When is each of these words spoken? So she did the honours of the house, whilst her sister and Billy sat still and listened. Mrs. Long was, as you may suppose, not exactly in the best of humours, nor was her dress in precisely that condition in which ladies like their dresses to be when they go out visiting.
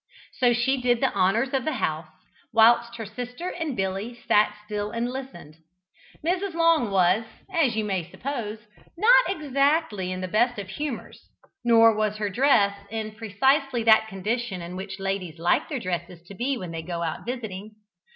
So 0.39 0.51
she 0.51 0.77
did 0.81 0.99
the 0.99 1.13
honours 1.13 1.53
of 1.53 1.63
the 1.63 1.73
house, 1.73 2.07
whilst 2.51 2.95
her 2.95 3.05
sister 3.05 3.49
and 3.49 3.77
Billy 3.77 4.19
sat 4.27 4.55
still 4.65 4.89
and 4.89 5.07
listened. 5.07 5.57
Mrs. 6.25 6.55
Long 6.55 6.89
was, 6.89 7.23
as 7.53 7.75
you 7.75 7.83
may 7.83 8.09
suppose, 8.09 8.57
not 8.97 9.29
exactly 9.29 10.11
in 10.11 10.21
the 10.21 10.27
best 10.27 10.57
of 10.57 10.69
humours, 10.69 11.29
nor 11.63 11.95
was 11.95 12.17
her 12.17 12.31
dress 12.31 12.75
in 12.89 13.11
precisely 13.11 13.83
that 13.83 14.07
condition 14.07 14.59
in 14.63 14.75
which 14.75 14.99
ladies 14.99 15.37
like 15.37 15.69
their 15.69 15.77
dresses 15.79 16.23
to 16.23 16.33
be 16.33 16.57
when 16.57 16.71
they 16.71 16.81
go 16.81 17.03
out 17.03 17.23
visiting. 17.23 17.75